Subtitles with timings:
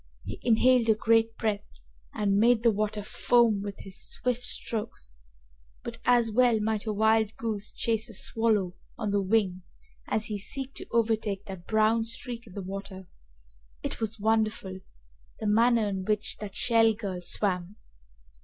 [0.25, 1.63] He inhaled a great breath
[2.11, 5.13] and made the water foam with his swift strokes,
[5.83, 9.61] but as well might a wild goose chase a swallow on the wing
[10.07, 13.05] as he seek to overtake that brown streak on the water.
[13.83, 14.79] It was wonderful,
[15.37, 17.75] the manner in which that Shell girl swam!